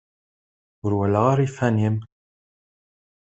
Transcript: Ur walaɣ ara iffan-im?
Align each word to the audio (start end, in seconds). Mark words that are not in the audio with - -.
Ur 0.83 0.91
walaɣ 0.97 1.25
ara 1.31 1.47
iffan-im? 1.47 1.95